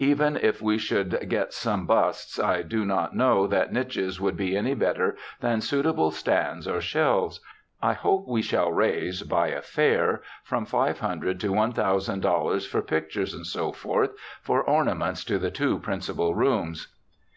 Even 0.00 0.34
if 0.36 0.60
we 0.60 0.78
should 0.78 1.28
get 1.28 1.52
some 1.52 1.86
busts 1.86 2.40
I 2.40 2.62
do 2.62 2.84
not 2.84 3.14
know 3.14 3.46
that 3.46 3.72
niches 3.72 4.20
would 4.20 4.36
be 4.36 4.56
any 4.56 4.74
better 4.74 5.16
than 5.38 5.60
suitable 5.60 6.10
stands 6.10 6.66
or 6.66 6.80
shelves. 6.80 7.38
I 7.80 7.92
hope 7.92 8.26
we 8.26 8.42
shall 8.42 8.72
raise, 8.72 9.22
by 9.22 9.46
a 9.50 9.62
fair, 9.62 10.22
from 10.42 10.66
five 10.66 10.98
hundred 10.98 11.38
to 11.38 11.52
one 11.52 11.72
thousand 11.72 12.18
dollars 12.18 12.66
for 12.66 12.82
pictures, 12.82 13.36
&c., 13.52 13.72
for 14.42 14.60
ornaments 14.64 15.22
to 15.22 15.38
the 15.38 15.52
two 15.52 15.78
principal 15.78 16.34
rooms.' 16.34 16.88